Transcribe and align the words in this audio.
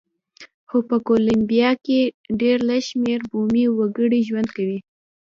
خو 0.69 0.77
په 0.89 0.97
کولمبیا 1.07 1.69
کې 1.85 1.99
ډېر 2.39 2.57
لږ 2.69 2.81
شمېر 2.89 3.19
بومي 3.29 3.65
وګړي 3.77 4.19
ژوند 4.27 4.49
کوي. 4.57 4.79